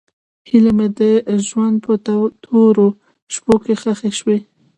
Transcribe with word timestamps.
هیلې 0.49 0.71
مې 0.77 0.87
د 0.97 0.99
ژوند 1.47 1.75
په 1.85 1.93
تورو 2.47 2.87
شپو 3.33 3.55
کې 3.63 3.73
ښخې 3.81 4.11
شوې. 4.19 4.37